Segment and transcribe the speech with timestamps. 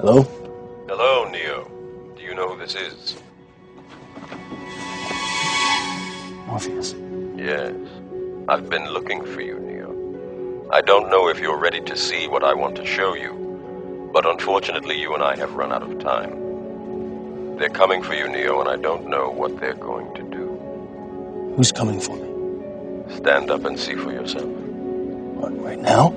[0.00, 0.22] Hello?
[0.88, 1.70] Hello, Neo.
[2.16, 3.16] Do you know who this is?
[6.46, 6.94] Morpheus.
[7.36, 7.74] Yes.
[8.48, 10.70] I've been looking for you, Neo.
[10.72, 14.24] I don't know if you're ready to see what I want to show you, but
[14.24, 17.58] unfortunately, you and I have run out of time.
[17.58, 21.52] They're coming for you, Neo, and I don't know what they're going to do.
[21.56, 23.16] Who's coming for me?
[23.16, 24.46] Stand up and see for yourself.
[24.46, 26.16] What, right now?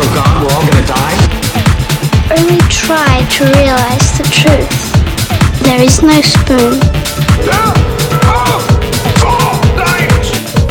[0.00, 1.18] God, oh god, we're all gonna die?
[2.32, 4.72] Only try to realize the truth.
[5.60, 6.80] There is no spoon.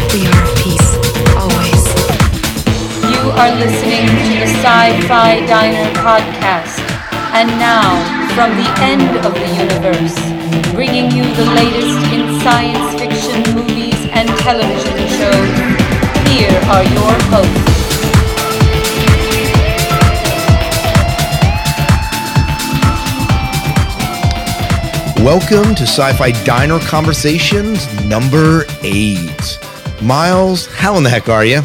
[0.10, 0.90] We are at peace,
[1.38, 1.86] always.
[3.06, 6.82] You are listening to the Sci Fi Diner podcast.
[7.38, 8.02] And now,
[8.34, 10.18] from the end of the universe,
[10.74, 15.54] bringing you the latest in science fiction movies and television shows,
[16.34, 17.69] here are your hosts.
[25.24, 29.60] Welcome to Sci Fi Diner Conversations number eight.
[30.02, 31.62] Miles, how in the heck are you?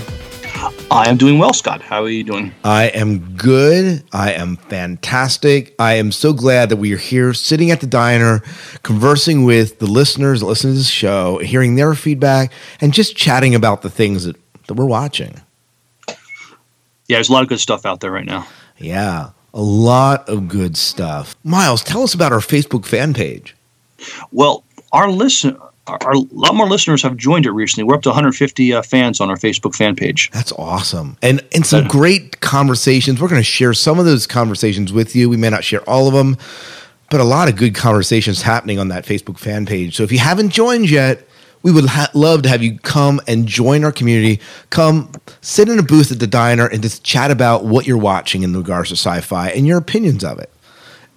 [0.90, 1.80] I am doing well, Scott.
[1.80, 2.52] How are you doing?
[2.64, 4.02] I am good.
[4.12, 5.72] I am fantastic.
[5.78, 8.40] I am so glad that we are here sitting at the diner,
[8.82, 13.54] conversing with the listeners that listen to this show, hearing their feedback, and just chatting
[13.54, 14.34] about the things that,
[14.66, 15.40] that we're watching.
[16.08, 16.16] Yeah,
[17.18, 18.48] there's a lot of good stuff out there right now.
[18.78, 21.36] Yeah, a lot of good stuff.
[21.44, 23.54] Miles, tell us about our Facebook fan page.
[24.32, 25.56] Well, our listen,
[25.86, 27.84] our, a lot more listeners have joined it recently.
[27.84, 30.30] We're up to 150 uh, fans on our Facebook fan page.
[30.32, 31.16] That's awesome.
[31.22, 33.20] And and some great conversations.
[33.20, 35.30] We're going to share some of those conversations with you.
[35.30, 36.36] We may not share all of them,
[37.10, 39.96] but a lot of good conversations happening on that Facebook fan page.
[39.96, 41.26] So if you haven't joined yet,
[41.64, 44.40] we would ha- love to have you come and join our community.
[44.70, 45.10] Come
[45.40, 48.54] sit in a booth at the diner and just chat about what you're watching in
[48.56, 50.50] regards to sci-fi and your opinions of it.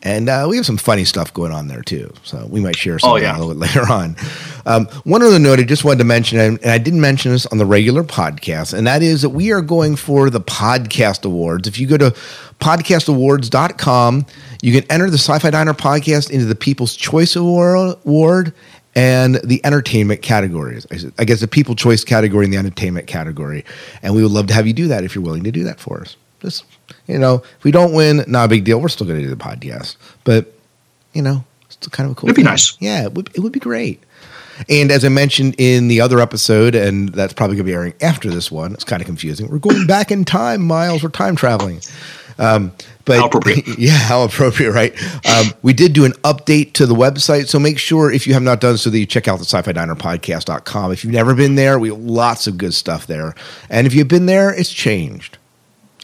[0.03, 2.13] And uh, we have some funny stuff going on there too.
[2.23, 3.37] So we might share some Oh, of that yeah.
[3.37, 4.15] a little bit later on.
[4.65, 7.45] Um, one other note I just wanted to mention, and and I didn't mention this
[7.47, 11.67] on the regular podcast, and that is that we are going for the podcast awards.
[11.67, 12.11] If you go to
[12.59, 14.25] podcastawards.com,
[14.61, 18.53] you can enter the Sci Fi Diner podcast into the People's Choice Award.
[18.97, 20.87] And the entertainment categories.
[21.19, 23.63] I guess the people choice category and the entertainment category.
[24.01, 25.79] And we would love to have you do that if you're willing to do that
[25.79, 26.15] for us.
[26.41, 26.65] Just,
[27.05, 28.81] you know, if we don't win, not a big deal.
[28.81, 29.97] We're still going to do the podcast.
[30.23, 30.51] But,
[31.13, 32.49] you know, it's kind of a cool It'd be thing.
[32.49, 32.75] nice.
[32.79, 34.01] Yeah, it would, it would be great.
[34.67, 37.93] And as I mentioned in the other episode, and that's probably going to be airing
[38.01, 39.47] after this one, it's kind of confusing.
[39.47, 41.03] We're going back in time, Miles.
[41.03, 41.81] We're time traveling.
[42.39, 42.71] Um,
[43.07, 43.65] but How appropriate.
[43.79, 44.93] yeah, how appropriate, right?
[45.25, 48.43] Um, we did do an update to the website, so make sure if you have
[48.43, 50.91] not done so that you check out the sci-fi diner podcast.com.
[50.91, 53.33] If you've never been there, we have lots of good stuff there.
[53.69, 55.37] And if you've been there, it's changed.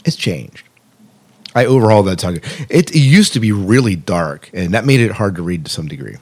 [0.06, 0.62] It's changed.
[1.54, 2.36] I overhauled that song.
[2.70, 5.70] It, it used to be really dark, and that made it hard to read to
[5.70, 6.16] some degree.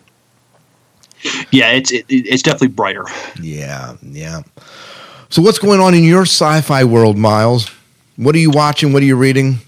[1.53, 3.07] Yeah, it's it, it's definitely brighter.
[3.41, 4.43] Yeah, yeah.
[5.29, 7.71] So what's going on in your sci-fi world, Miles?
[8.17, 8.93] What are you watching?
[8.93, 9.61] What are you reading?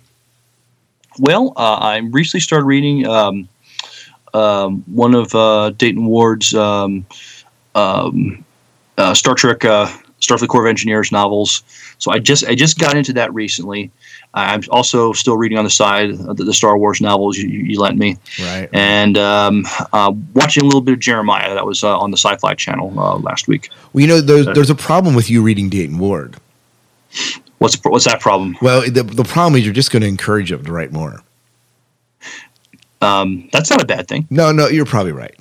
[1.18, 3.48] Well, uh, I recently started reading um,
[4.32, 7.06] um, one of uh, Dayton Ward's um,
[7.74, 8.44] um,
[8.98, 9.86] uh, Star Trek, uh,
[10.20, 11.62] Starfleet Corps of Engineers novels.
[11.98, 13.90] So I just I just got into that recently.
[14.36, 17.78] I'm also still reading on the side of the, the Star Wars novels you, you
[17.78, 18.68] lent me, Right.
[18.72, 22.54] and um, uh, watching a little bit of Jeremiah that was uh, on the Sci-Fi
[22.54, 23.70] Channel uh, last week.
[23.92, 26.36] Well, you know, there's, there's a problem with you reading Dayton Ward.
[27.64, 28.58] What's what's that problem?
[28.60, 31.22] Well, the, the problem is you're just going to encourage them to write more.
[33.00, 34.26] Um, that's not a bad thing.
[34.28, 35.34] No, no, you're probably right.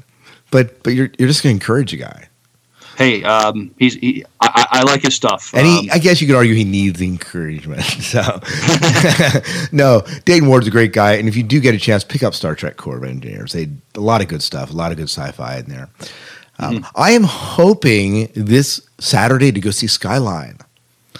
[0.49, 2.29] But but you're you're just going to encourage a guy.
[2.97, 5.53] Hey, um, he's he, I, I like his stuff.
[5.53, 7.81] And he, Um, I guess you could argue he needs encouragement.
[8.01, 8.21] So,
[9.73, 11.15] no, Dayton Ward's a great guy.
[11.15, 13.51] And if you do get a chance, pick up Star Trek Corps of Engineers.
[13.51, 15.89] They a lot of good stuff, a lot of good sci-fi in there.
[16.57, 20.59] Um, I am hoping this Saturday to go see Skyline.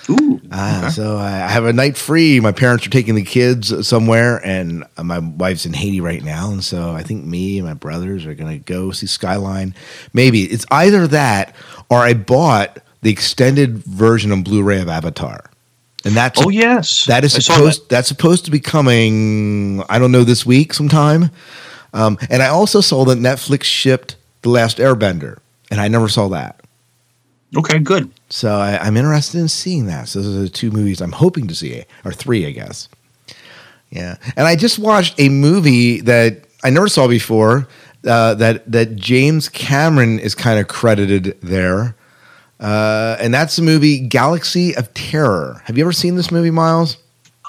[0.10, 2.40] Ooh, Ah, so I have a night free.
[2.40, 6.64] My parents are taking the kids somewhere, and my wife's in Haiti right now, and
[6.64, 9.74] so I think me and my brothers are going to go see Skyline.
[10.14, 11.56] Maybe it's either that
[11.90, 15.50] or I bought the extended version on Blu-ray of Avatar,
[16.04, 19.82] and that's oh yes, that is I supposed that's supposed to be coming.
[19.90, 21.32] I don't know this week sometime.
[21.94, 25.38] Um, and I also saw that Netflix shipped The Last Airbender,
[25.70, 26.60] and I never saw that.
[27.56, 28.10] Okay, good.
[28.30, 30.08] So I, I'm interested in seeing that.
[30.08, 32.90] So those are the two movies I'm hoping to see, or three, I guess.
[33.92, 37.68] Yeah, and I just watched a movie that I never saw before.
[38.06, 41.96] Uh, that that James Cameron is kind of credited there,
[42.60, 45.62] uh, and that's the movie Galaxy of Terror.
[45.66, 46.98] Have you ever seen this movie, Miles?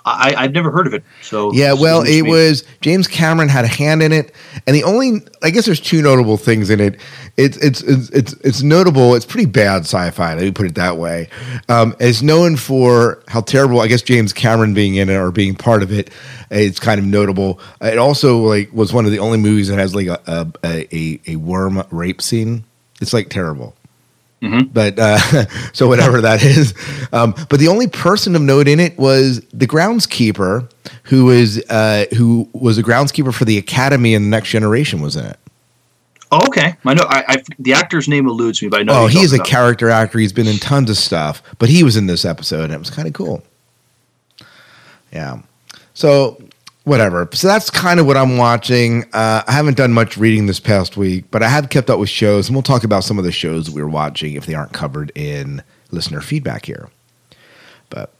[0.04, 1.02] I, I've never heard of it.
[1.22, 2.30] So Yeah, well, it me.
[2.30, 4.34] was James Cameron had a hand in it,
[4.66, 7.00] and the only I guess there's two notable things in it.
[7.36, 9.14] It's it's it's it's, it's notable.
[9.14, 10.34] It's pretty bad sci-fi.
[10.34, 11.28] Let me put it that way.
[11.68, 15.54] Um, it's known for how terrible I guess James Cameron being in it or being
[15.54, 16.10] part of it.
[16.50, 17.58] It's kind of notable.
[17.80, 20.20] It also like was one of the only movies that has like a
[20.66, 22.64] a a, a worm rape scene.
[23.00, 23.74] It's like terrible.
[24.72, 25.18] But uh,
[25.72, 26.74] so whatever that is.
[27.12, 30.70] Um, but the only person of note in it was the groundskeeper,
[31.04, 35.16] who was uh, who was a groundskeeper for the academy and the next generation was
[35.16, 35.38] in it.
[36.30, 36.74] Oh, okay.
[36.84, 37.04] I know.
[37.08, 38.92] I, I the actor's name eludes me, but I know.
[38.94, 39.46] oh, who he is a about.
[39.46, 40.18] character actor.
[40.18, 42.90] He's been in tons of stuff, but he was in this episode, and it was
[42.90, 43.42] kind of cool.
[45.12, 45.42] Yeah.
[45.94, 46.42] So
[46.84, 47.28] whatever.
[47.32, 49.04] So that's kind of what I'm watching.
[49.12, 52.08] Uh, I haven't done much reading this past week, but I have kept up with
[52.08, 54.72] shows, and we'll talk about some of the shows we are watching if they aren't
[54.72, 56.88] covered in listener feedback here.
[57.90, 58.12] But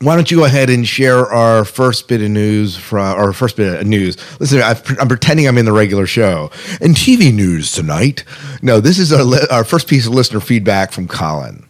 [0.00, 3.56] why don't you go ahead and share our first bit of news from our first
[3.56, 4.16] bit of news?
[4.40, 6.50] Listen, I've, I'm pretending I'm in the regular show.
[6.80, 8.24] And TV news tonight,
[8.62, 11.66] no, this is our, li- our first piece of listener feedback from Colin.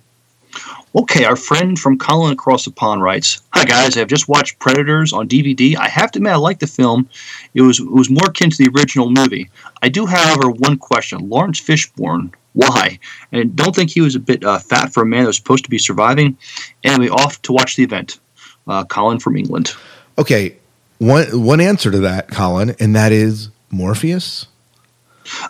[0.96, 5.12] Okay, our friend from Colin across the pond writes, "Hi guys, I've just watched Predators
[5.12, 5.76] on DVD.
[5.76, 7.10] I have to admit, I like the film.
[7.52, 9.50] It was it was more akin to the original movie.
[9.82, 12.98] I do, have however, one question: Laurence Fishburne, why?
[13.30, 15.64] And don't think he was a bit uh, fat for a man that was supposed
[15.64, 16.38] to be surviving.
[16.82, 18.18] Anyway, off to watch the event.
[18.66, 19.74] Uh, Colin from England.
[20.16, 20.56] Okay,
[20.96, 24.46] one one answer to that, Colin, and that is Morpheus.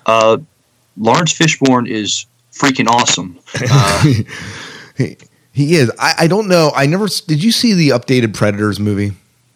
[0.06, 0.38] Uh,
[0.96, 3.38] Laurence Fishburne is freaking awesome.
[3.70, 4.22] Uh,
[4.96, 5.16] he,
[5.56, 5.90] he is.
[5.98, 6.70] I, I don't know.
[6.76, 7.42] I never did.
[7.42, 9.12] You see the updated Predators movie?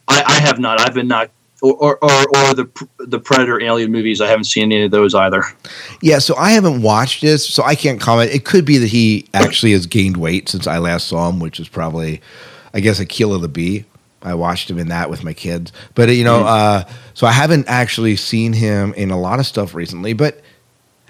[0.09, 0.81] I, I have not.
[0.81, 1.31] I've been not.
[1.63, 4.23] Or, or, or, or the the Predator Alien movies.
[4.23, 5.45] I haven't seen any of those either.
[6.01, 8.31] Yeah, so I haven't watched this, so I can't comment.
[8.31, 11.61] It could be that he actually has gained weight since I last saw him, which
[11.61, 12.23] is probably,
[12.73, 13.85] I guess, Akeelah the Bee.
[14.23, 17.69] I watched him in that with my kids, but you know, uh, so I haven't
[17.69, 20.15] actually seen him in a lot of stuff recently.
[20.15, 20.41] But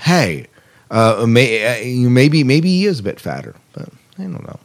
[0.01, 0.49] hey,
[0.91, 3.89] uh, may, uh, maybe maybe he is a bit fatter, but
[4.19, 4.59] I don't know.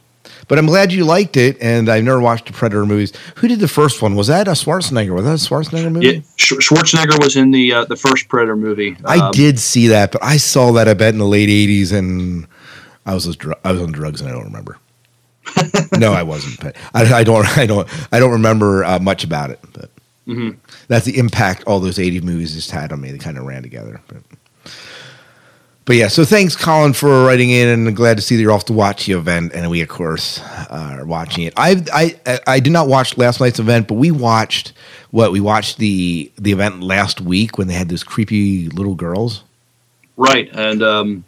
[0.48, 3.12] But I'm glad you liked it, and I've never watched the Predator movies.
[3.36, 4.14] Who did the first one?
[4.14, 5.12] Was that a Schwarzenegger?
[5.14, 6.06] Was that a Schwarzenegger movie?
[6.06, 8.96] Yeah, Schwarzenegger was in the uh, the first Predator movie.
[9.04, 11.92] I Um, did see that, but I saw that I bet in the late '80s,
[11.92, 12.46] and
[13.04, 14.78] I was dr- I was on drugs, and I don't remember.
[15.98, 16.60] no, I wasn't.
[16.60, 17.46] But I, I don't.
[17.58, 17.88] I don't.
[18.12, 19.58] I don't remember uh, much about it.
[19.72, 19.90] But
[20.28, 20.56] Mhm.
[20.88, 23.10] that's the impact all those '80s movies just had on me.
[23.10, 24.00] They kind of ran together.
[24.08, 24.18] But,
[25.86, 28.64] but yeah, so thanks, Colin, for writing in, and glad to see that you're off
[28.66, 31.54] to watch the event, and we of course uh, are watching it.
[31.56, 31.82] I
[32.26, 34.72] I I did not watch last night's event, but we watched
[35.12, 39.44] what we watched the the event last week when they had those creepy little girls.
[40.16, 41.24] Right, and um,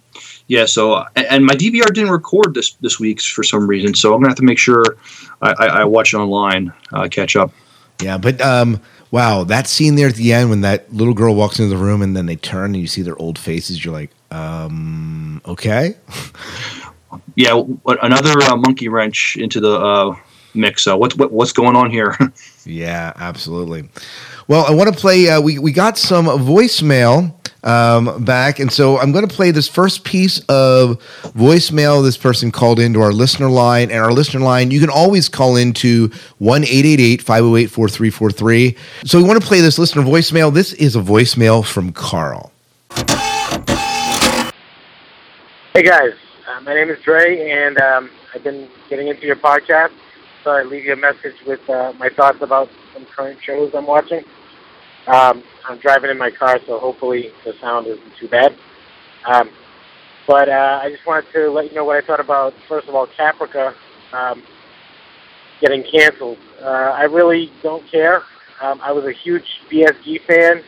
[0.49, 4.21] yeah, so and- my DVR didn't record this this week for some reason, so I'm
[4.21, 4.83] gonna have to make sure
[5.41, 7.53] I, I, I watch it online, uh, catch up.
[8.03, 11.61] Yeah, but um, wow, that scene there at the end when that little girl walks
[11.61, 14.11] into the room and then they turn and you see their old faces, you're like,
[14.30, 15.94] um, okay.
[17.35, 20.16] Yeah, another uh, monkey wrench into the uh,
[20.54, 20.87] mix.
[20.87, 22.16] Uh, what's what, what's going on here?
[22.70, 23.88] Yeah, absolutely.
[24.47, 25.26] Well, I want to play.
[25.26, 29.66] Uh, we we got some voicemail um, back, and so I'm going to play this
[29.66, 31.00] first piece of
[31.35, 32.02] voicemail.
[32.04, 35.56] This person called into our listener line, and our listener line you can always call
[35.56, 40.52] into one 508 4343 So we want to play this listener voicemail.
[40.52, 42.52] This is a voicemail from Carl.
[45.78, 46.11] Hey guys,
[46.50, 49.92] uh, my name is Dre, and um, I've been getting into your podcast.
[50.42, 53.87] So I leave you a message with uh, my thoughts about some current shows I'm
[53.87, 54.25] watching.
[55.06, 58.56] Um, I'm driving in my car, so hopefully the sound isn't too bad.
[59.25, 59.50] Um,
[60.26, 62.97] but uh, I just wanted to let you know what I thought about, first of
[62.97, 63.73] all, Caprica
[64.12, 64.42] um,
[65.61, 66.38] getting canceled.
[66.61, 68.23] Uh, I really don't care.
[68.61, 70.61] Um, I was a huge BSG fan,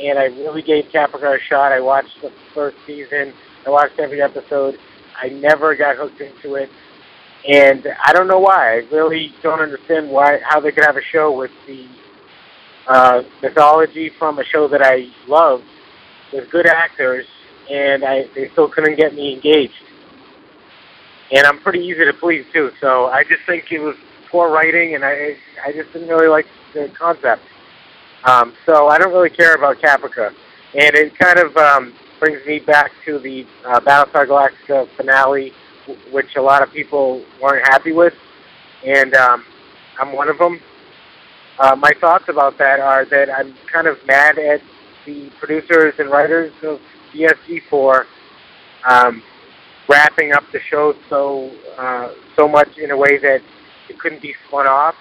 [0.00, 1.70] and I really gave Caprica a shot.
[1.70, 3.32] I watched the first season.
[3.68, 4.78] I watched every episode.
[5.22, 6.70] I never got hooked into it,
[7.46, 8.76] and I don't know why.
[8.76, 11.86] I really don't understand why how they could have a show with the
[12.86, 15.62] uh, mythology from a show that I love
[16.32, 17.26] with good actors,
[17.70, 19.74] and I they still couldn't get me engaged.
[21.30, 23.96] And I'm pretty easy to please too, so I just think it was
[24.30, 27.42] poor writing, and I I just didn't really like the concept.
[28.24, 30.32] Um, so I don't really care about Caprica,
[30.72, 35.52] and it kind of um, brings me back to the uh, Battlestar Galactica finale,
[35.86, 38.14] w- which a lot of people weren't happy with,
[38.84, 39.44] and um,
[40.00, 40.60] I'm one of them.
[41.58, 44.60] Uh, my thoughts about that are that I'm kind of mad at
[45.06, 46.78] the producers and writers of
[47.12, 48.06] BSG for
[48.88, 49.22] um,
[49.88, 53.40] wrapping up the show so uh, so much in a way that
[53.88, 54.94] it couldn't be spun off.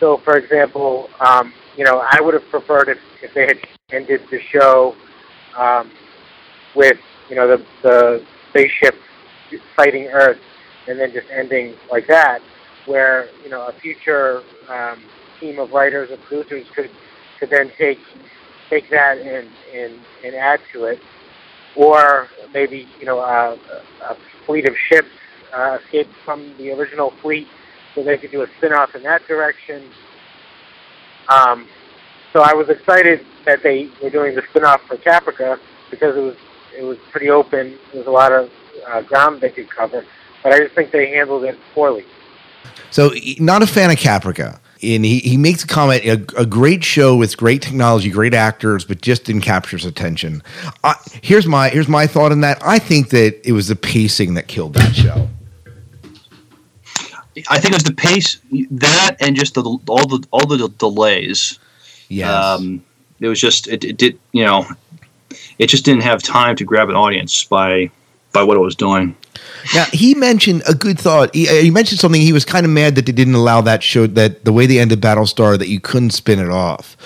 [0.00, 3.58] So, for example, um, you know, I would have preferred if, if they had
[3.90, 4.94] ended the show
[5.56, 5.90] um,
[6.74, 6.98] with
[7.28, 8.94] you know the the spaceship
[9.76, 10.38] fighting Earth,
[10.86, 12.40] and then just ending like that,
[12.86, 15.02] where you know a future um,
[15.40, 16.90] team of writers and producers could
[17.38, 17.98] could then take
[18.70, 19.94] take that and and
[20.24, 20.98] and add to it,
[21.76, 23.54] or maybe you know a,
[24.04, 25.08] a fleet of ships
[25.54, 27.46] uh, escaped from the original fleet,
[27.94, 29.90] so they could do a spin-off in that direction.
[31.28, 31.66] Um,
[32.32, 35.58] so I was excited that they were doing the spin-off for Caprica
[35.90, 36.36] because it was
[36.78, 37.76] it was pretty open.
[37.92, 38.50] There was a lot of
[38.86, 40.04] uh, ground they could cover,
[40.42, 42.04] but I just think they handled it poorly.
[42.90, 44.60] So, not a fan of Caprica.
[44.80, 48.84] And he, he makes a comment a, a great show with great technology, great actors,
[48.84, 50.40] but just didn't capture his attention.
[50.84, 52.58] I, here's my here's my thought on that.
[52.62, 55.28] I think that it was the pacing that killed that show.
[57.50, 61.58] I think it was the pace that and just the all the all the delays.
[62.08, 62.32] Yes.
[62.32, 62.84] Um,
[63.18, 64.64] it was just it, it did you know
[65.58, 67.90] it just didn't have time to grab an audience by
[68.32, 69.16] by what it was doing.
[69.74, 71.34] Now he mentioned a good thought.
[71.34, 72.20] He, uh, he mentioned something.
[72.20, 74.78] He was kind of mad that they didn't allow that show that the way they
[74.78, 76.96] ended Battlestar that you couldn't spin it off.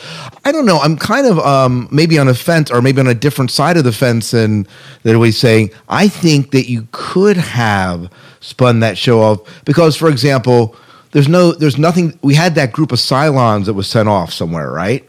[0.45, 0.79] I don't know.
[0.79, 3.85] I'm kind of um, maybe on a fence or maybe on a different side of
[3.85, 4.67] the fence than
[5.03, 5.71] that way saying.
[5.89, 10.77] I think that you could have spun that show off because, for example,
[11.13, 12.19] there's no there's nothing.
[12.23, 15.09] We had that group of Cylons that was sent off somewhere, right?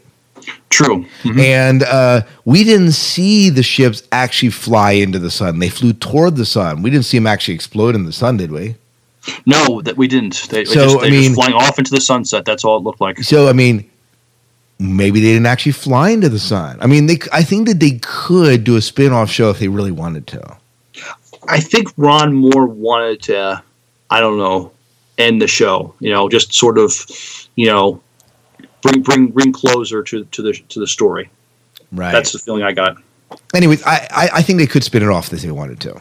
[0.70, 1.06] True.
[1.38, 5.58] And uh, we didn't see the ships actually fly into the sun.
[5.60, 6.82] They flew toward the sun.
[6.82, 8.74] We didn't see them actually explode in the sun, did we?
[9.46, 10.48] No, that we didn't.
[10.50, 12.44] They, So, just, I they mean- just flying off into the sunset.
[12.44, 13.18] That's all it looked like.
[13.22, 13.88] So, I mean,
[14.80, 16.76] maybe they didn't actually fly into the sun.
[16.80, 19.68] I mean, they, I think that they could do a spin off show if they
[19.68, 20.56] really wanted to.
[21.48, 23.62] I think Ron Moore wanted to,
[24.10, 24.72] I don't know,
[25.18, 25.94] end the show.
[26.00, 26.92] You know, just sort of,
[27.54, 28.00] you know,
[28.84, 31.30] bring bring bring closer to to the to the story.
[31.92, 32.12] Right.
[32.12, 32.96] That's the feeling I got.
[33.54, 36.00] Anyways, I, I, I think they could spin it off if they wanted to.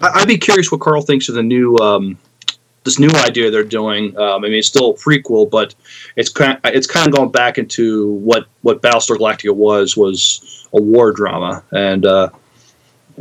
[0.00, 2.18] I, I'd be curious what Carl thinks of the new um,
[2.84, 4.16] this new idea they're doing.
[4.16, 5.74] Um, I mean, it's still a prequel, but
[6.16, 10.80] it's kind it's kind of going back into what what Battlestar Galactica was was a
[10.80, 12.30] war drama, and uh,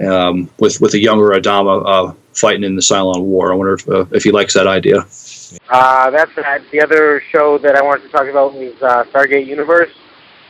[0.01, 3.51] um, with with a younger Adama uh, fighting in the Cylon War.
[3.51, 5.05] I wonder if uh, if he likes that idea.
[5.69, 6.61] Uh, that's that.
[6.71, 9.91] The other show that I wanted to talk about was uh, Stargate Universe.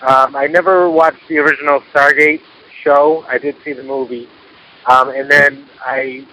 [0.01, 2.41] Um, I never watched the original Stargate
[2.83, 3.25] show.
[3.27, 4.27] I did see the movie,
[4.87, 6.25] um, and then I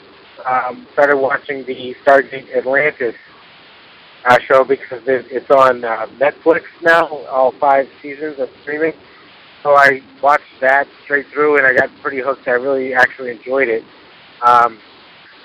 [0.46, 3.14] um, started watching the Stargate Atlantis
[4.26, 7.06] uh, show because it, it's on uh, Netflix now.
[7.26, 8.92] All five seasons of streaming.
[9.62, 12.46] So I watched that straight through, and I got pretty hooked.
[12.46, 13.82] I really actually enjoyed it.
[14.46, 14.78] Um,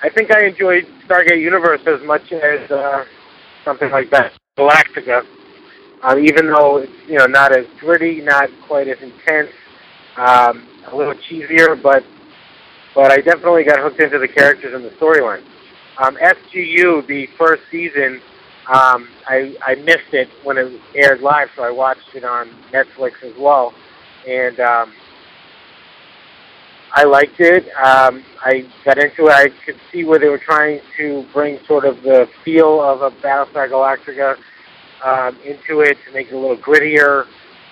[0.04, 3.06] I think I enjoyed Stargate Universe as much as uh,
[3.64, 5.24] something like that, Galactica.
[6.04, 9.52] Um, even though it's you know not as gritty, not quite as intense,
[10.18, 12.04] um, a little cheesier, but
[12.96, 15.44] but I definitely got hooked into the characters and the storyline.
[16.00, 18.22] Um, SGU, the first season,
[18.68, 23.22] um, I I missed it when it aired live, so I watched it on Netflix
[23.24, 23.72] as well,
[24.28, 24.94] and um,
[26.94, 27.66] I liked it.
[27.84, 29.32] Um, I got into it.
[29.32, 33.12] I could see where they were trying to bring sort of the feel of a
[33.22, 34.36] Battlestar Galactica
[35.04, 37.26] um, into it to make it a little grittier.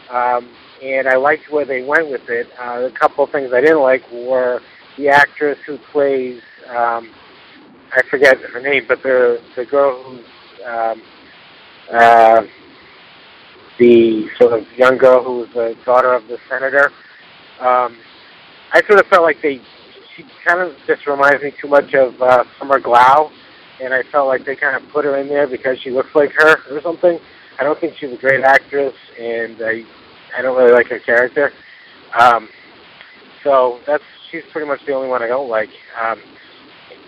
[0.10, 0.50] Um,
[0.82, 2.48] and I liked where they went with it.
[2.60, 4.62] Uh, a couple of things I didn't like were
[4.98, 7.12] the actress who plays, um,
[7.92, 10.26] I forget her name, but the the girl who's
[10.66, 11.02] um,
[11.92, 12.42] uh,
[13.80, 16.92] the sort of young girl who was the daughter of the senator.
[17.60, 17.98] Um,
[18.72, 19.62] I sort of felt like they,
[20.16, 23.32] she kind of just reminds me too much of uh, Summer Glau,
[23.82, 26.32] and I felt like they kind of put her in there because she looks like
[26.38, 27.20] her or something.
[27.60, 29.84] I don't think she's a great actress, and I,
[30.38, 31.52] I don't really like her character.
[32.18, 32.50] Um,
[33.44, 35.70] so that's she's pretty much the only one I don't like.
[36.02, 36.20] Um,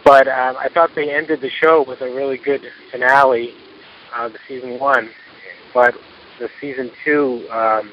[0.04, 3.54] but um, I thought they ended the show with a really good finale,
[4.16, 5.10] uh, the season one.
[5.74, 5.94] But
[6.40, 7.92] the season two um,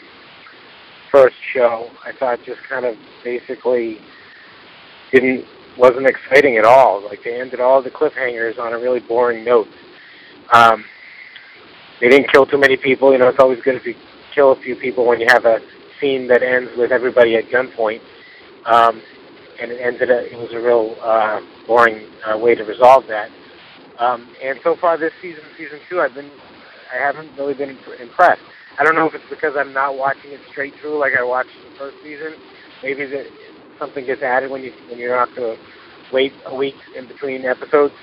[1.10, 3.98] first show, I thought just kind of basically
[5.12, 5.44] didn't
[5.78, 7.04] wasn't exciting at all.
[7.04, 9.68] Like they ended all the cliffhangers on a really boring note.
[10.52, 10.84] Um,
[12.00, 13.12] they didn't kill too many people.
[13.12, 13.94] You know, it's always good if you
[14.34, 15.58] kill a few people when you have a
[16.00, 18.00] scene that ends with everybody at gunpoint.
[18.66, 19.02] Um,
[19.60, 20.10] and it ended.
[20.10, 23.30] A, it was a real uh, boring uh, way to resolve that.
[23.98, 26.30] Um, and so far this season, season two, I've been,
[26.94, 28.42] I haven't really been impressed.
[28.78, 31.50] I don't know if it's because I'm not watching it straight through like I watched
[31.70, 32.34] the first season.
[32.82, 33.26] Maybe that
[33.78, 35.56] something gets added when you when you're not to
[36.12, 37.94] wait a week in between episodes.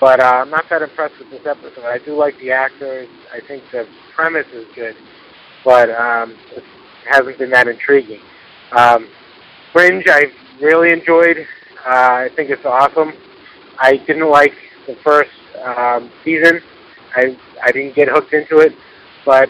[0.00, 1.84] But uh, I'm not that impressed with this episode.
[1.84, 3.08] I do like the actors.
[3.32, 4.94] I think the premise is good,
[5.64, 6.62] but um, it
[7.10, 8.20] hasn't been that intriguing.
[8.76, 9.08] Um,
[9.72, 10.26] Fringe, I
[10.60, 11.38] really enjoyed.
[11.84, 13.12] Uh, I think it's awesome.
[13.78, 14.52] I didn't like
[14.86, 15.30] the first
[15.64, 16.60] um, season.
[17.16, 18.72] I I didn't get hooked into it,
[19.26, 19.48] but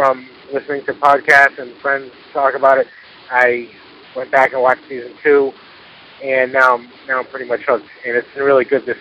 [0.00, 2.86] from listening to podcasts and friends talk about it,
[3.30, 3.68] I
[4.16, 5.52] went back and watched season two,
[6.24, 8.96] and now I'm now I'm pretty much hooked, and it's been really good this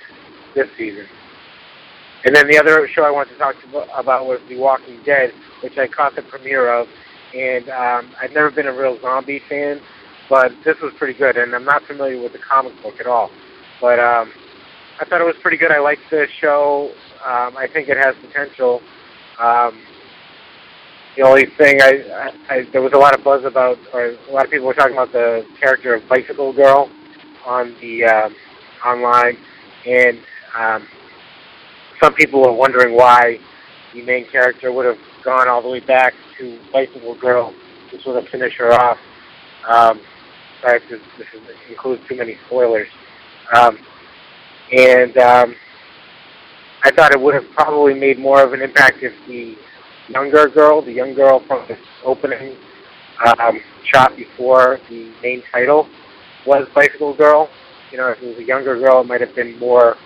[0.55, 1.05] this season.
[2.25, 5.31] And then the other show I wanted to talk to about was The Walking Dead,
[5.63, 6.87] which I caught the premiere of,
[7.33, 9.79] and um, I've never been a real zombie fan,
[10.29, 13.29] but this was pretty good, and I'm not familiar with the comic book at all,
[13.79, 14.33] but um,
[14.99, 15.71] I thought it was pretty good.
[15.71, 16.91] I liked the show.
[17.25, 18.81] Um, I think it has potential.
[19.39, 19.79] Um,
[21.15, 24.31] the only thing I, I, I there was a lot of buzz about, or a
[24.31, 26.89] lot of people were talking about the character of Bicycle Girl
[27.45, 28.29] on the uh,
[28.85, 29.37] online,
[29.85, 30.19] and
[30.57, 30.87] um,
[32.01, 33.39] some people were wondering why
[33.93, 37.53] the main character would have gone all the way back to Bicycle Girl
[37.91, 38.97] to sort of finish her off.
[39.67, 39.99] Um,
[40.61, 41.27] sorry if this, this
[41.69, 42.87] includes too many spoilers.
[43.55, 43.77] Um,
[44.71, 45.55] and um,
[46.83, 49.55] I thought it would have probably made more of an impact if the
[50.09, 52.55] younger girl, the young girl from the opening
[53.25, 55.87] um, shot before the main title,
[56.45, 57.49] was Bicycle Girl.
[57.91, 59.97] You know, if it was a younger girl, it might have been more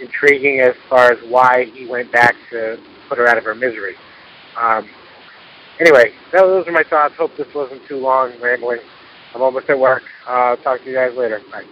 [0.00, 2.78] intriguing as far as why he went back to
[3.08, 3.96] put her out of her misery.
[4.60, 4.88] Um,
[5.80, 7.14] anyway, those are my thoughts.
[7.16, 8.80] Hope this wasn't too long rambling.
[9.34, 10.02] I'm almost at work.
[10.26, 11.40] Uh, talk to you guys later.
[11.50, 11.64] Bye.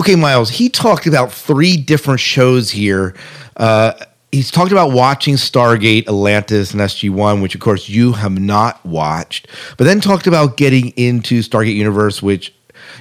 [0.00, 3.14] Okay, Miles, he talked about three different shows here.
[3.56, 3.92] Uh,
[4.32, 9.46] he's talked about watching Stargate, Atlantis, and SG1, which of course you have not watched,
[9.76, 12.52] but then talked about getting into Stargate Universe, which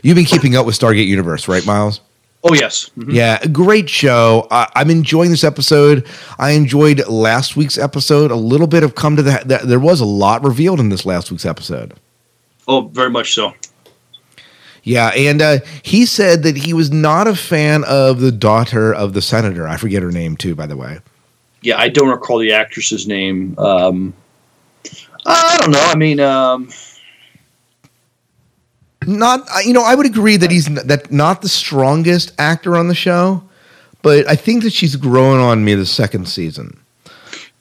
[0.03, 2.01] you've been keeping up with Stargate Universe, right, Miles?
[2.43, 3.11] Oh yes, mm-hmm.
[3.11, 4.47] yeah, great show.
[4.49, 6.07] Uh, I'm enjoying this episode.
[6.39, 8.31] I enjoyed last week's episode.
[8.31, 9.61] A little bit of come to the.
[9.63, 11.93] There was a lot revealed in this last week's episode.
[12.67, 13.53] Oh, very much so.
[14.83, 19.13] Yeah, and uh, he said that he was not a fan of the daughter of
[19.13, 19.67] the senator.
[19.67, 20.99] I forget her name too, by the way.
[21.61, 23.57] Yeah, I don't recall the actress's name.
[23.59, 24.13] Um,
[25.25, 25.79] I don't know.
[25.79, 26.69] I mean, um,
[29.05, 32.95] not you know, I would agree that he's that not the strongest actor on the
[32.95, 33.43] show,
[34.01, 36.79] but I think that she's growing on me the second season.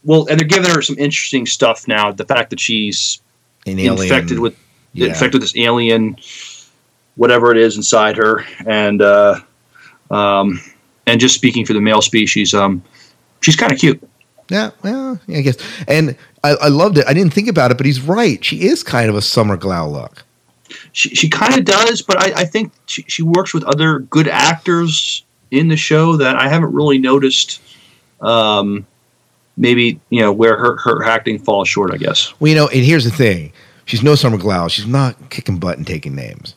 [0.04, 2.10] Well, and they're giving her some interesting stuff now.
[2.12, 3.20] The fact that she's
[3.66, 4.02] An alien.
[4.02, 4.56] infected with
[4.94, 5.08] Yeah.
[5.08, 6.16] infected with this alien,
[7.16, 9.40] whatever it is inside her, and uh,
[10.10, 10.58] um,
[11.06, 12.82] and just speaking for the male species, um,
[13.40, 14.02] she's kind of cute.
[14.48, 15.56] Yeah, well, yeah, I guess.
[15.86, 17.06] And I, I loved it.
[17.06, 18.44] I didn't think about it, but he's right.
[18.44, 20.24] She is kind of a Summer Glau look.
[20.92, 24.28] She she kind of does, but I, I think she, she works with other good
[24.28, 27.60] actors in the show that I haven't really noticed.
[28.20, 28.86] Um,
[29.56, 31.92] maybe you know where her her acting falls short.
[31.92, 32.32] I guess.
[32.40, 33.52] Well, you know, and here's the thing:
[33.84, 34.70] she's no Summer Glau.
[34.70, 36.54] She's not kicking butt and taking names.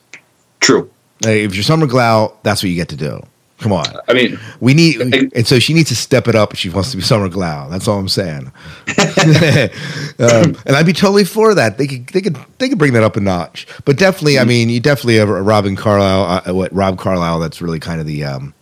[0.60, 0.89] True.
[1.24, 3.22] Like, if you're Summer Glau, that's what you get to do.
[3.63, 3.86] Come on.
[4.10, 4.99] I mean, we need,
[5.34, 7.69] and so she needs to step it up if she wants to be Summer Glau.
[7.69, 8.47] That's all I'm saying.
[10.19, 11.78] um, and I'd be totally for that.
[11.78, 13.65] They could, they could, they could bring that up a notch.
[13.86, 17.39] But definitely, I mean, you definitely have a Robin Carlyle, uh, what Rob Carlyle.
[17.39, 18.54] That's really kind of the um,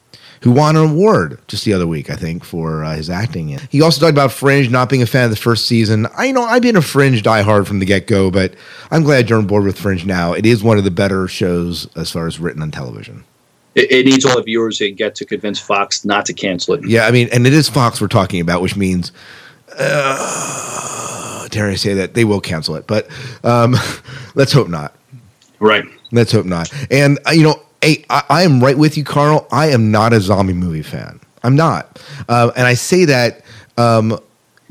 [0.41, 3.57] who won an award just the other week, I think, for uh, his acting.
[3.71, 6.05] He also talked about Fringe not being a fan of the first season.
[6.15, 8.53] I you know I've been a Fringe diehard from the get go, but
[8.91, 10.33] I'm glad you're on board with Fringe now.
[10.33, 13.23] It is one of the better shows as far as written on television.
[13.75, 16.73] It, it needs all the viewers it can get to convince Fox not to cancel
[16.75, 16.87] it.
[16.87, 19.11] Yeah, I mean, and it is Fox we're talking about, which means,
[19.77, 23.07] uh, dare I say that they will cancel it, but
[23.43, 23.75] um,
[24.35, 24.95] let's hope not.
[25.59, 25.85] Right.
[26.11, 26.71] Let's hope not.
[26.89, 29.47] And uh, you know, hey, I, I am right with you, Carl.
[29.51, 31.19] I am not a zombie movie fan.
[31.43, 33.43] I'm not, uh, and I say that.
[33.77, 34.19] Um,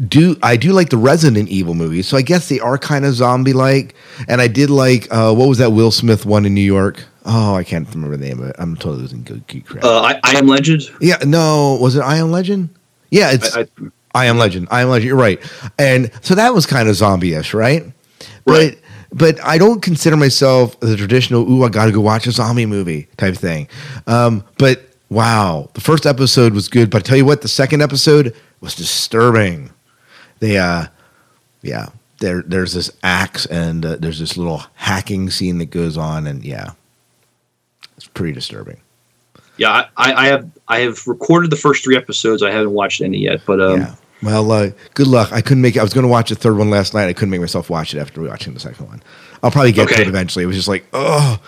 [0.09, 2.09] do I do like the Resident Evil movies?
[2.09, 3.95] So I guess they are kind of zombie like.
[4.29, 7.05] And I did like uh, what was that Will Smith one in New York?
[7.25, 8.57] Oh, I can't remember the name of it.
[8.59, 9.85] I'm totally losing good geek crap.
[9.85, 10.83] Uh, I, I am Legend.
[11.01, 12.71] Yeah, no, was it I Am Legend?
[13.11, 13.67] Yeah, it's I,
[14.15, 14.69] I, Am Legend.
[14.71, 15.09] I Am Legend.
[15.09, 15.41] You're right.
[15.79, 17.85] And so that was kind of zombie-ish, right?
[18.47, 18.79] Right.
[18.79, 18.79] But
[19.13, 21.51] but I don't consider myself the traditional.
[21.51, 23.69] Ooh, I got to go watch a zombie movie type thing.
[24.07, 26.91] Um, but wow, the first episode was good.
[26.91, 29.71] But I tell you what, the second episode was disturbing.
[30.39, 30.87] They, uh,
[31.63, 31.89] yeah,
[32.21, 36.45] there there's this axe and uh, there's this little hacking scene that goes on, and
[36.45, 36.73] yeah,
[38.01, 38.81] it's pretty disturbing.
[39.59, 42.43] Yeah, I, I have I have recorded the first three episodes.
[42.43, 43.95] I haven't watched any yet, but um, Yeah.
[44.23, 45.33] Well, uh, good luck.
[45.33, 45.77] I couldn't make.
[45.77, 45.81] it.
[45.81, 47.09] I was going to watch the third one last night.
[47.09, 49.03] I couldn't make myself watch it after watching the second one.
[49.43, 50.45] I'll probably get to it eventually.
[50.45, 51.39] It was just like, oh,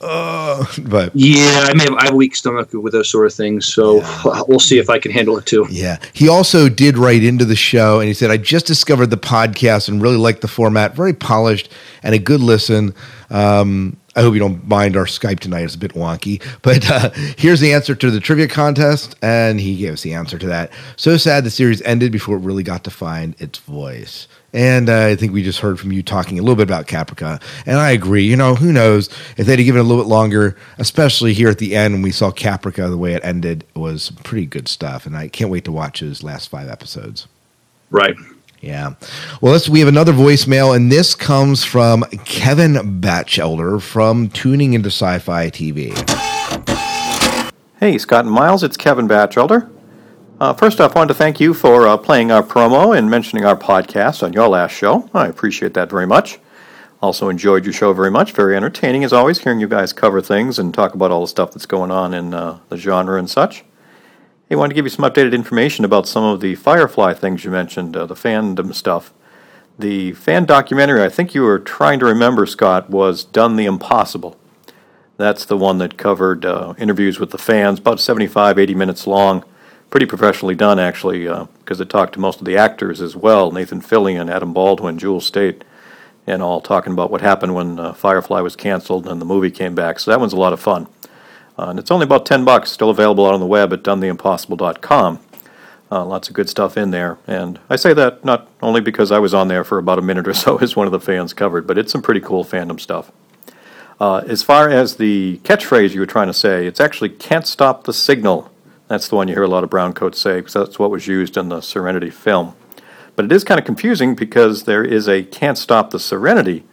[0.00, 0.70] oh.
[0.82, 3.66] But yeah, I may have I have a weak stomach with those sort of things,
[3.66, 4.02] so
[4.48, 5.66] we'll see if I can handle it too.
[5.70, 5.98] Yeah.
[6.12, 9.88] He also did write into the show and he said, I just discovered the podcast
[9.88, 10.94] and really liked the format.
[10.94, 11.70] Very polished
[12.02, 12.94] and a good listen.
[13.30, 15.62] Um, I hope you don't mind our Skype tonight.
[15.62, 16.42] It's a bit wonky.
[16.62, 19.16] But uh, here's the answer to the trivia contest.
[19.22, 20.72] And he gave us the answer to that.
[20.96, 24.28] So sad the series ended before it really got to find its voice.
[24.52, 27.42] And uh, I think we just heard from you talking a little bit about Caprica.
[27.66, 28.24] And I agree.
[28.24, 31.48] You know, who knows if they'd have given it a little bit longer, especially here
[31.48, 35.06] at the end when we saw Caprica, the way it ended was pretty good stuff.
[35.06, 37.26] And I can't wait to watch those last five episodes.
[37.90, 38.14] Right.
[38.64, 38.94] Yeah.
[39.42, 44.88] Well, let's, we have another voicemail, and this comes from Kevin Batchelder from Tuning into
[44.88, 45.92] Sci Fi TV.
[47.78, 49.70] Hey, Scott and Miles, it's Kevin Batchelder.
[50.40, 53.44] Uh, first off, I wanted to thank you for uh, playing our promo and mentioning
[53.44, 55.10] our podcast on your last show.
[55.12, 56.38] I appreciate that very much.
[57.02, 58.32] Also enjoyed your show very much.
[58.32, 61.52] Very entertaining, as always, hearing you guys cover things and talk about all the stuff
[61.52, 63.62] that's going on in uh, the genre and such.
[64.54, 67.50] Hey, wanted to give you some updated information about some of the Firefly things you
[67.50, 69.12] mentioned, uh, the fandom stuff.
[69.80, 74.38] The fan documentary I think you were trying to remember, Scott, was Done the Impossible.
[75.16, 79.44] That's the one that covered uh, interviews with the fans, about 75, 80 minutes long.
[79.90, 81.24] Pretty professionally done, actually,
[81.58, 85.20] because it talked to most of the actors as well Nathan Fillion, Adam Baldwin, Jewel
[85.20, 85.64] Staite,
[86.28, 89.74] and all talking about what happened when uh, Firefly was canceled and the movie came
[89.74, 89.98] back.
[89.98, 90.86] So that one's a lot of fun.
[91.58, 95.20] Uh, and it's only about 10 bucks, still available out on the web at donetheimpossible.com.
[95.90, 97.18] Uh, lots of good stuff in there.
[97.26, 100.26] And I say that not only because I was on there for about a minute
[100.26, 103.12] or so as one of the fans covered, but it's some pretty cool fandom stuff.
[104.00, 107.84] Uh, as far as the catchphrase you were trying to say, it's actually can't stop
[107.84, 108.50] the signal.
[108.88, 111.36] That's the one you hear a lot of browncoats say because that's what was used
[111.36, 112.56] in the Serenity film.
[113.14, 116.64] But it is kind of confusing because there is a can't stop the Serenity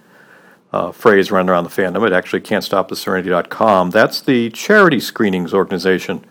[0.73, 2.05] uh, phrase running around the fandom.
[2.05, 3.89] It actually can't stop the Serenity.com.
[3.89, 6.25] That's the charity screenings organization.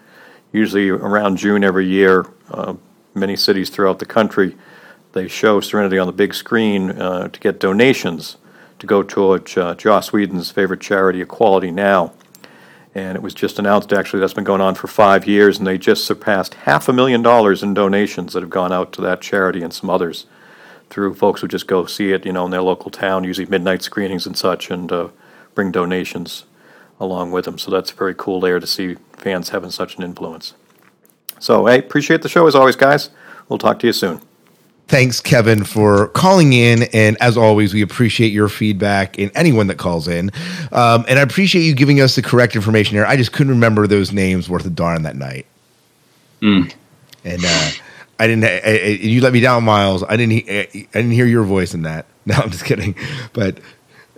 [0.53, 2.75] Usually around June every year, uh,
[3.15, 4.57] many cities throughout the country,
[5.13, 8.37] they show Serenity on the big screen uh, to get donations
[8.79, 12.13] to go towards uh, Joss Whedon's favorite charity, Equality Now.
[12.95, 15.79] And it was just announced, actually, that's been going on for five years, and they
[15.79, 19.63] just surpassed half a million dollars in donations that have gone out to that charity
[19.63, 20.27] and some others
[20.91, 23.83] through folks who just go see it, you know, in their local town, usually midnight
[23.83, 25.09] screenings and such, and uh,
[25.55, 26.45] bring donations
[26.99, 27.59] along with them.
[27.59, 30.55] So that's very cool there to see fans having such an influence.
[31.39, 33.11] So, hey, appreciate the show as always, guys.
[33.49, 34.21] We'll talk to you soon.
[34.89, 36.83] Thanks, Kevin, for calling in.
[36.93, 40.33] And as always, we appreciate your feedback and anyone that calls in.
[40.73, 43.07] Um, and I appreciate you giving us the correct information here.
[43.07, 45.47] I just couldn't remember those names worth a darn that night.
[47.25, 47.71] And uh,
[48.21, 48.45] I didn't.
[48.45, 50.05] I, I, you let me down, Miles.
[50.05, 50.33] I didn't.
[50.33, 52.07] he- I didn't hear your voice in that.
[52.27, 52.95] No, I'm just kidding.
[53.33, 53.59] But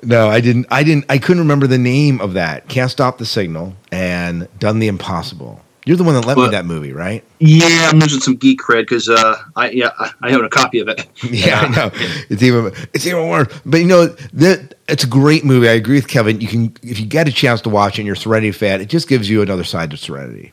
[0.02, 0.66] no, I didn't.
[0.70, 1.06] I didn't.
[1.08, 2.68] I couldn't remember the name of that.
[2.68, 5.62] Can't stop the signal and done the impossible.
[5.86, 7.24] You're the one that lent me that movie, right?
[7.38, 10.80] Yeah, I'm losing some geek cred because uh, I yeah I, I own a copy
[10.80, 11.06] of it.
[11.24, 11.90] Yeah, I know.
[12.28, 13.48] It's even it's even worse.
[13.64, 15.68] But you know that it's a great movie.
[15.68, 16.40] I agree with Kevin.
[16.40, 18.86] You can if you get a chance to watch it and you're Serenity fan, it
[18.88, 20.52] just gives you another side to Serenity.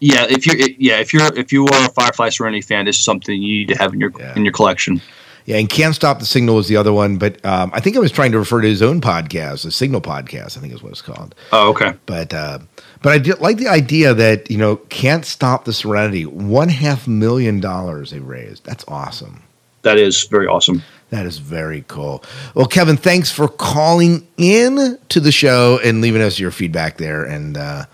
[0.00, 3.04] Yeah, if you're yeah if you're if you are a Firefly Serenity fan, this is
[3.04, 5.00] something you need to have in your in your collection.
[5.46, 8.00] Yeah, and Can't Stop the Signal was the other one, but um, I think I
[8.00, 10.90] was trying to refer to his own podcast, the Signal Podcast, I think is what
[10.90, 11.36] it's called.
[11.52, 11.94] Oh, okay.
[12.04, 12.58] But uh,
[13.00, 17.06] but I did like the idea that you know Can't Stop the Serenity, one half
[17.06, 18.64] million dollars they raised.
[18.64, 19.44] That's awesome.
[19.82, 20.82] That is very awesome.
[21.10, 22.24] That is very cool.
[22.56, 27.22] Well, Kevin, thanks for calling in to the show and leaving us your feedback there.
[27.22, 27.84] And uh,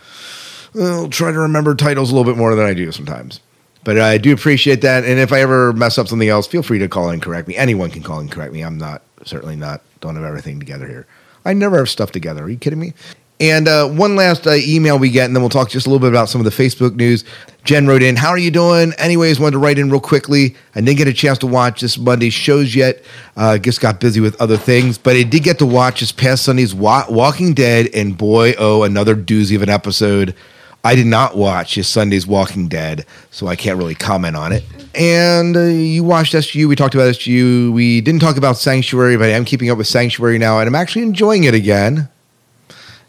[0.75, 3.41] I'll try to remember titles a little bit more than I do sometimes.
[3.85, 5.05] But I do appreciate that.
[5.05, 7.57] And if I ever mess up something else, feel free to call and correct me.
[7.57, 8.63] Anyone can call and correct me.
[8.63, 11.07] I'm not, certainly not, don't have everything together here.
[11.45, 12.45] I never have stuff together.
[12.45, 12.95] Are you kidding me?
[13.41, 15.99] And uh, one last uh, email we get, and then we'll talk just a little
[15.99, 17.25] bit about some of the Facebook news.
[17.65, 18.93] Jen wrote in, How are you doing?
[18.99, 20.55] Anyways, wanted to write in real quickly.
[20.77, 23.03] I didn't get a chance to watch this Monday's shows yet.
[23.37, 26.45] Uh, just got busy with other things, but I did get to watch this past
[26.45, 30.37] Sunday's Wa- Walking Dead, and boy, oh, another doozy of an episode.
[30.85, 34.65] I did not watch this Sunday's Walking Dead, so I can't really comment on it.
[34.95, 36.67] And uh, you watched SGU.
[36.69, 37.73] We talked about SGU.
[37.73, 40.75] We didn't talk about Sanctuary, but I am keeping up with Sanctuary now, and I'm
[40.75, 42.09] actually enjoying it again.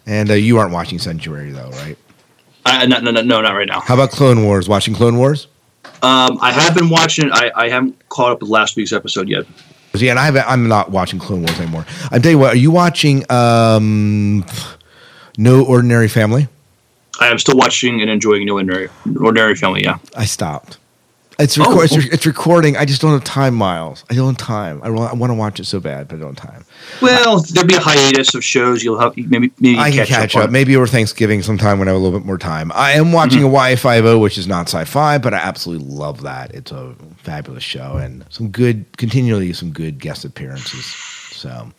[0.06, 1.98] And uh, you aren't watching Sanctuary, though, right?
[2.66, 3.82] I, no, no, no, no, not right now.
[3.82, 4.70] How about Clone Wars?
[4.70, 5.48] Watching Clone Wars?
[6.02, 7.32] Um, I have been watching.
[7.32, 9.46] I, I haven't caught up with last week's episode yet.
[9.96, 11.86] Yeah, and I have, I'm not watching Clone Wars anymore.
[12.12, 12.54] I'm telling you what.
[12.54, 14.46] Are you watching um,
[15.38, 16.48] No Ordinary Family?
[17.20, 19.84] I am still watching and enjoying No Ordinary, Ordinary Family.
[19.84, 20.78] Yeah, I stopped.
[21.40, 22.78] It's, Oh, it's, re- it's recording.
[22.78, 24.06] I just don't have time, Miles.
[24.10, 24.80] I don't have time.
[24.84, 26.66] I, wa- I want to watch it so bad, but I don't have time.
[27.02, 28.84] Well, there'll be a hiatus of shows.
[28.84, 30.44] You'll have maybe maybe I can catch, up.
[30.46, 30.52] on.
[30.52, 32.72] Maybe over Thanksgiving sometime when I have a little bit more time.
[32.76, 33.48] I am watching Mm-hmm.
[33.48, 36.54] Hawaii Five-0, which is not sci-fi, but I absolutely love that.
[36.54, 40.86] It's a fabulous show and some good, continually some good guest appearances.
[41.32, 41.72] So,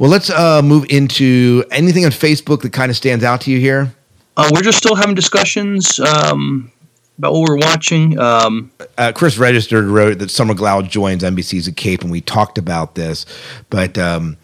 [0.00, 3.60] well, let's uh, move into anything on Facebook that kind of stands out to you
[3.60, 3.94] here.
[4.36, 6.70] Uh, we're just still having discussions um,
[7.18, 8.18] about what we're watching.
[8.18, 12.58] Um, uh, Chris Registered wrote that Summer Glau joins NBC's A Cape, and we talked
[12.58, 13.24] about this.
[13.70, 14.36] But um,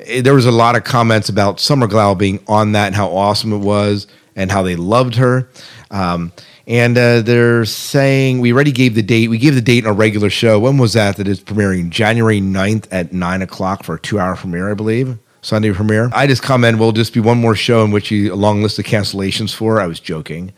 [0.00, 3.08] eh, there was a lot of comments about Summer Glau being on that and how
[3.08, 5.48] awesome it was and how they loved her.
[5.90, 6.32] Um,
[6.66, 9.28] and uh, they're saying we already gave the date.
[9.28, 10.58] We gave the date in our regular show.
[10.58, 11.16] When was that?
[11.16, 15.16] That is premiering January 9th at 9 o'clock for a two hour premiere, I believe.
[15.46, 16.10] Sunday premiere.
[16.12, 18.80] I just commented, will just be one more show in which you a long list
[18.80, 19.80] of cancellations for.
[19.80, 20.52] I was joking.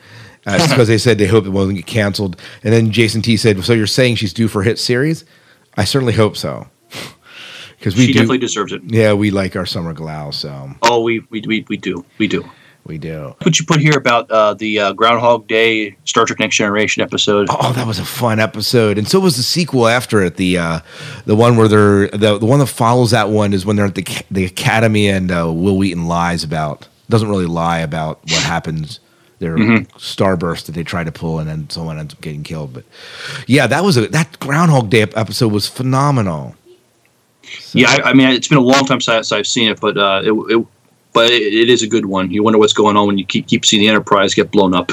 [0.47, 2.41] Uh, because they said they hope it won't get canceled.
[2.65, 5.27] And then Jason T said, "So you're saying she's due for a hit series?
[5.77, 6.69] I certainly hope so,
[7.79, 8.15] because we she do.
[8.15, 8.81] definitely deserves it.
[8.87, 12.49] yeah, we like our Summer Glau, so Oh, we we, we, we do we do.
[12.89, 13.35] We do.
[13.43, 17.47] What you put here about uh, the uh, Groundhog Day Star Trek Next Generation episode?
[17.51, 20.37] Oh, that was a fun episode, and so was the sequel after it.
[20.37, 20.81] The uh,
[21.27, 23.95] the one where they're the the one that follows that one is when they're at
[23.95, 29.01] the the academy and uh, Wil Wheaton lies about doesn't really lie about what happens.
[29.39, 29.87] Their Mhm.
[29.99, 32.73] starburst that they try to pull, and then someone ends up getting killed.
[32.73, 32.85] But
[33.47, 36.57] yeah, that was a that Groundhog Day episode was phenomenal.
[37.73, 40.23] Yeah, I, I mean it's been a long time since I've seen it, but uh,
[40.25, 40.67] it, it
[41.19, 42.31] but it, it is a good one.
[42.31, 44.93] You wonder what's going on when you keep keep seeing the Enterprise get blown up.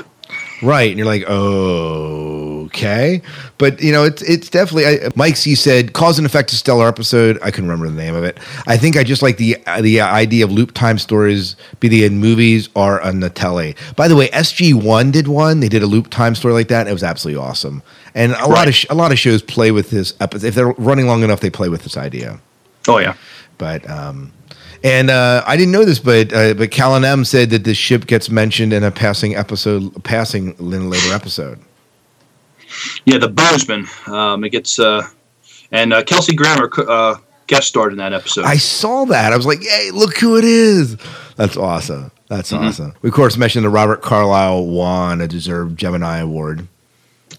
[0.63, 3.21] Right, and you're like, okay,
[3.59, 4.88] but you know, it's it's definitely.
[4.88, 8.15] I, Mike C said, "Cause and effect is stellar episode." I can't remember the name
[8.15, 8.39] of it.
[8.65, 12.17] I think I just like the the idea of loop time stories, be they in
[12.17, 13.75] movies or on the tele.
[13.95, 15.59] By the way, SG One did one.
[15.59, 16.88] They did a loop time story like that.
[16.88, 17.83] It was absolutely awesome.
[18.15, 20.47] And a lot of sh- a lot of shows play with this episode.
[20.47, 22.39] If they're running long enough, they play with this idea.
[22.88, 23.13] Oh yeah,
[23.59, 24.31] but um,
[24.85, 28.05] and uh, I didn't know this, but uh, but Callan M said that this ship
[28.07, 31.59] gets mentioned in a passing episode, passing in a later episode.
[33.05, 33.87] yeah, the Bozeman.
[34.07, 35.07] Um, it gets uh,
[35.71, 37.15] and uh, Kelsey Grammer uh,
[37.47, 38.45] guest starred in that episode.
[38.45, 39.33] I saw that.
[39.33, 40.97] I was like, "Hey, look who it is!"
[41.35, 42.11] That's awesome.
[42.27, 42.67] That's Mhm.
[42.69, 42.93] awesome.
[43.01, 46.67] We of course mentioned the Robert Carlyle won a deserved Gemini Award,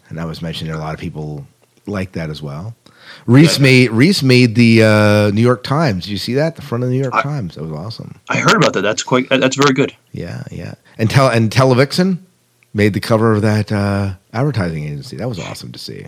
[0.09, 0.71] and that was mentioned.
[0.71, 1.47] A lot of people
[1.87, 2.75] like that as well.
[3.27, 6.05] Reese made Reese made the uh, New York Times.
[6.05, 6.57] Did you see that?
[6.57, 7.55] The front of the New York Times.
[7.55, 8.21] That was awesome.
[8.29, 8.83] I heard about that.
[8.83, 9.29] That's quite.
[9.29, 9.95] That's very good.
[10.13, 10.75] Yeah, yeah.
[10.99, 12.19] And tell and Televixen
[12.75, 15.17] made the cover of that uh, advertising agency.
[15.17, 16.07] That was awesome to see.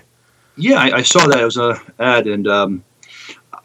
[0.56, 1.40] Yeah, I, I saw that.
[1.40, 2.84] It was a ad, and um,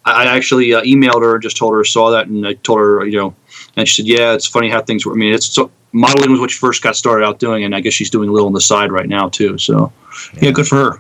[0.06, 2.54] I I actually uh, emailed her and just told her I saw that, and I
[2.54, 3.36] told her, you know,
[3.76, 6.40] and she said, "Yeah, it's funny how things work." I mean, it's so, modeling was
[6.40, 8.54] what she first got started out doing, and I guess she's doing a little on
[8.54, 9.58] the side right now too.
[9.58, 9.92] So,
[10.42, 11.00] yeah, good for her.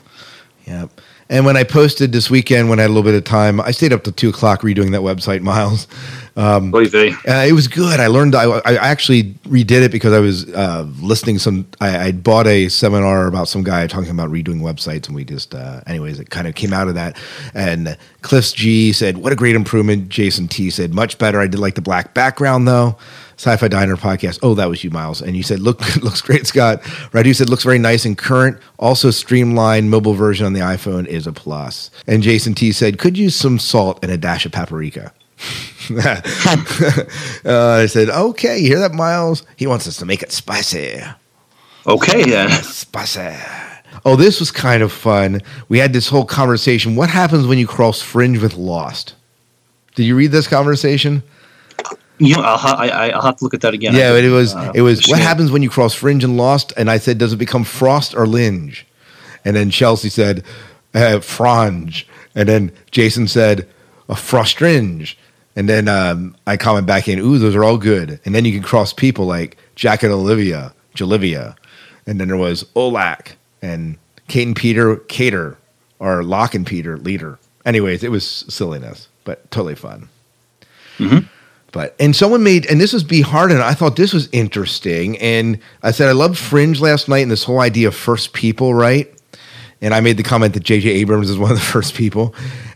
[0.65, 1.01] Yep.
[1.33, 3.71] And when I posted this weekend, when I had a little bit of time, I
[3.71, 5.87] stayed up till two o'clock redoing that website, Miles.
[6.35, 7.11] Um, Oy vey.
[7.27, 7.99] uh, it was good.
[7.99, 8.35] I learned.
[8.35, 11.39] I, I actually redid it because I was uh, listening.
[11.39, 15.23] Some I, I bought a seminar about some guy talking about redoing websites, and we
[15.23, 17.17] just, uh, anyways, it kind of came out of that.
[17.55, 21.59] And Cliffs G said, "What a great improvement." Jason T said, "Much better." I did
[21.59, 22.95] like the black background though.
[23.37, 24.39] Sci-Fi Diner podcast.
[24.41, 25.21] Oh, that was you, Miles.
[25.21, 29.11] And you said, "Look, looks great, Scott." Radu said, "Looks very nice and current." Also,
[29.11, 31.89] streamlined mobile version on the iPhone is a plus.
[32.07, 35.13] And Jason T said, "Could use some salt and a dash of paprika."
[35.89, 36.21] uh,
[37.45, 39.43] I said, "Okay, you hear that, Miles?
[39.57, 41.01] He wants us to make it spicy."
[41.85, 42.49] Okay, then.
[42.63, 43.35] Spicy.
[44.05, 45.41] Oh, this was kind of fun.
[45.69, 46.95] We had this whole conversation.
[46.95, 49.15] What happens when you cross fringe with Lost?
[49.95, 51.23] Did you read this conversation?
[52.19, 53.95] You know, I'll, ha- I, I- I'll have to look at that again.
[53.95, 54.55] yeah, it was.
[54.55, 55.07] Uh, it was.
[55.07, 56.71] What happens when you cross fringe and Lost?
[56.77, 58.85] And I said, does it become Frost or Linge?
[59.45, 60.43] And then Chelsea said,
[60.93, 62.05] uh, Frange.
[62.35, 63.67] And then Jason said,
[64.09, 65.15] a Frostringe.
[65.55, 68.19] And then um, I comment back in, ooh, those are all good.
[68.25, 71.55] And then you can cross people like Jack and Olivia, Jolivia.
[72.07, 73.97] And then there was Olak and
[74.27, 75.57] Kate and Peter, Cater,
[75.99, 77.37] or Locke and Peter, leader.
[77.65, 80.09] Anyways, it was silliness, but totally fun.
[81.73, 83.57] But and someone made and this was B Harden.
[83.57, 87.43] I thought this was interesting, and I said I loved Fringe last night and this
[87.43, 89.11] whole idea of first people, right?
[89.81, 90.87] And I made the comment that J.J.
[90.87, 92.33] Abrams is one of the first people,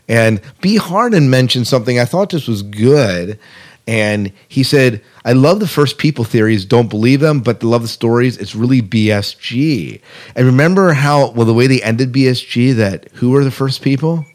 [0.08, 1.98] and B Harden mentioned something.
[1.98, 3.38] I thought this was good,
[3.86, 6.64] and he said, "I love the first people theories.
[6.64, 8.36] Don't believe them, but love the stories.
[8.36, 10.00] It's really BSG."
[10.34, 14.26] And remember how well the way they ended BSG that who were the first people?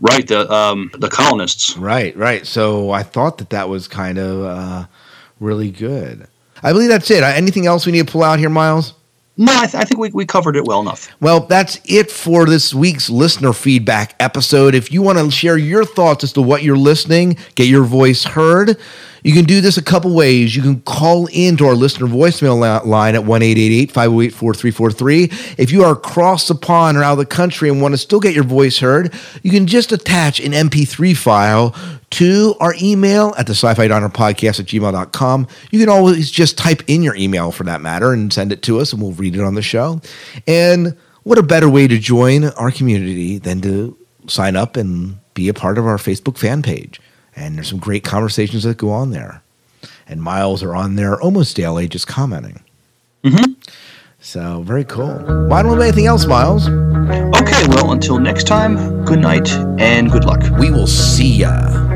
[0.00, 1.76] Right, the um, the colonists.
[1.76, 2.46] Right, right.
[2.46, 4.86] So I thought that that was kind of uh,
[5.40, 6.26] really good.
[6.62, 7.22] I believe that's it.
[7.22, 8.94] Uh, Anything else we need to pull out here, Miles?
[9.36, 11.08] No, I, th- I think we, we covered it well enough.
[11.20, 14.74] Well, that's it for this week's listener feedback episode.
[14.76, 18.22] If you want to share your thoughts as to what you're listening, get your voice
[18.24, 18.76] heard,
[19.24, 20.54] you can do this a couple ways.
[20.54, 25.24] You can call into our listener voicemail line at 1 508 4343.
[25.56, 28.20] If you are across the pond or out of the country and want to still
[28.20, 31.74] get your voice heard, you can just attach an MP3 file
[32.10, 35.48] to our email at the sci-fi diner podcast at gmail.com.
[35.70, 38.78] You can always just type in your email for that matter and send it to
[38.78, 40.02] us and we'll read it on the show.
[40.46, 43.96] And what a better way to join our community than to
[44.28, 47.00] sign up and be a part of our Facebook fan page.
[47.36, 49.42] And there's some great conversations that go on there.
[50.06, 52.62] And Miles are on there almost daily just commenting.
[53.24, 53.52] Mm-hmm.
[54.20, 55.22] So very cool.
[55.26, 56.68] Well, I don't have anything else, Miles.
[56.68, 60.42] Okay, well, until next time, good night and good luck.
[60.58, 61.93] We will see ya.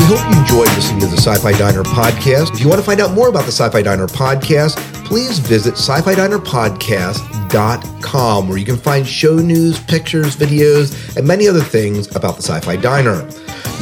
[0.00, 2.54] Hope you enjoyed listening to the Sci Fi Diner podcast.
[2.54, 5.74] If you want to find out more about the Sci Fi Diner podcast, please visit
[5.74, 11.60] sci fi diner podcast.com where you can find show news, pictures, videos, and many other
[11.60, 13.28] things about the Sci Fi Diner.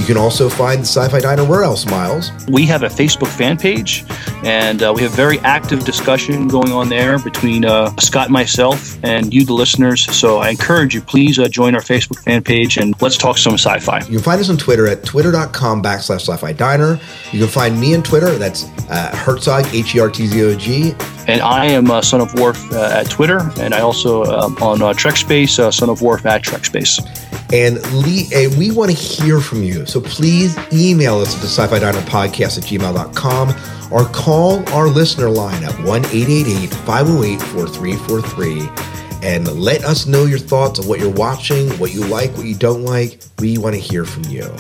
[0.01, 2.33] You can also find the Sci Fi Diner where else, Miles?
[2.49, 4.03] We have a Facebook fan page,
[4.43, 8.99] and uh, we have very active discussion going on there between uh, Scott and myself
[9.05, 10.11] and you, the listeners.
[10.17, 13.55] So I encourage you, please uh, join our Facebook fan page and let's talk some
[13.55, 13.99] sci fi.
[13.99, 16.99] You can find us on Twitter at twitter.com backslash sci fi diner.
[17.31, 20.55] You can find me on Twitter, that's uh, Hertzog, H E R T Z O
[20.57, 20.95] G.
[21.29, 24.81] And I am uh, Son of Worf uh, at Twitter, and I also um, on
[24.81, 26.99] uh, Trek Space, uh, Son of Worf at Trek Space.
[27.53, 29.85] And, and eh, we want to hear from you.
[29.87, 34.89] So please email us at the sci fi diner podcast at gmail.com or call our
[34.89, 38.91] listener line at 1 508 4343
[39.23, 42.55] and let us know your thoughts of what you're watching, what you like, what you
[42.55, 43.23] don't like.
[43.39, 44.51] We want to hear from you.